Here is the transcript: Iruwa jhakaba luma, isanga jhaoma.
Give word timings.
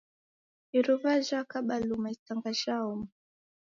Iruwa 0.77 1.13
jhakaba 1.27 1.75
luma, 1.87 2.07
isanga 2.15 2.49
jhaoma. 2.59 3.07